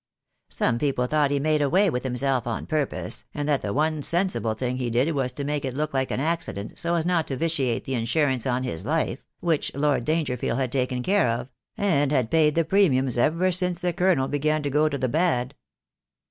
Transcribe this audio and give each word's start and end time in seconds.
Some 0.49 0.79
people 0.79 1.05
thought 1.05 1.29
he 1.29 1.39
made 1.39 1.61
away 1.61 1.87
with 1.91 2.01
himself 2.03 2.47
on 2.47 2.65
purpose, 2.65 3.23
and 3.35 3.47
that 3.47 3.61
the 3.61 3.71
one 3.71 4.01
sensible 4.01 4.55
thing 4.55 4.77
he 4.77 4.89
did 4.89 5.11
was 5.13 5.31
to 5.33 5.43
make 5.43 5.63
it 5.63 5.75
look 5.75 5.93
like 5.93 6.11
accident, 6.11 6.79
so 6.79 6.95
as 6.95 7.05
not 7.05 7.27
to 7.27 7.37
vitiate 7.37 7.83
the 7.85 7.93
insurance 7.93 8.47
on 8.47 8.63
his 8.63 8.83
life, 8.83 9.23
which 9.41 9.71
Lord 9.75 10.03
Dangerfield 10.05 10.57
had 10.57 10.71
taken 10.71 11.03
care 11.03 11.29
of, 11.29 11.49
and 11.77 12.11
had 12.11 12.31
paid 12.31 12.55
the 12.55 12.65
premiums 12.65 13.15
ever 13.15 13.51
since 13.51 13.79
the 13.79 13.93
Colonel 13.93 14.27
began 14.27 14.63
to 14.63 14.71
go 14.71 14.89
to 14.89 14.97
the 14.97 15.07
bad. 15.07 15.53